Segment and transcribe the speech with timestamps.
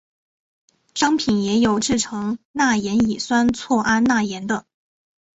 [0.95, 4.65] 商品也有制成钠盐乙酰唑胺钠盐的。